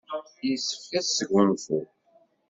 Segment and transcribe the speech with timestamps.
[0.49, 1.79] Yessefk ad tesgunfu.